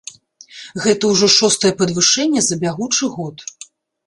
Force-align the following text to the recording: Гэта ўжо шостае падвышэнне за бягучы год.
Гэта 0.85 1.03
ўжо 1.11 1.29
шостае 1.35 1.71
падвышэнне 1.83 2.41
за 2.47 2.59
бягучы 2.65 3.13
год. 3.21 3.37